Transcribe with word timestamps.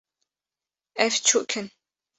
Ev 1.05 1.13
çûk 1.27 1.51
in 1.59 1.67